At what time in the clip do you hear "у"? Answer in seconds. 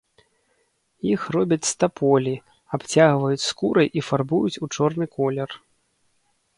4.65-4.75